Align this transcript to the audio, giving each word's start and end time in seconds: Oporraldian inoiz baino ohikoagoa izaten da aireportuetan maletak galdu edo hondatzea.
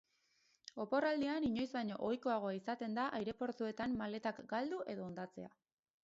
Oporraldian 0.83 1.43
inoiz 1.49 1.65
baino 1.73 1.99
ohikoagoa 2.07 2.53
izaten 2.59 2.95
da 2.99 3.03
aireportuetan 3.17 3.93
maletak 3.99 4.39
galdu 4.55 4.81
edo 4.95 5.05
hondatzea. 5.11 5.53